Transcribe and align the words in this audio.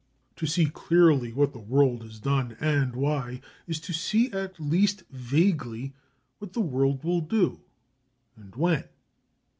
To 0.37 0.47
see 0.47 0.65
clearly 0.65 1.31
what 1.31 1.53
the 1.53 1.59
world 1.59 2.01
has 2.01 2.19
done, 2.19 2.57
and 2.59 2.95
why, 2.95 3.39
is 3.67 3.79
to 3.81 3.93
see 3.93 4.31
at 4.31 4.59
least 4.59 5.03
vaguely 5.11 5.93
what 6.39 6.53
the 6.53 6.59
world 6.61 7.03
will 7.03 7.21
do, 7.21 7.59
and 8.35 8.55
when. 8.55 8.85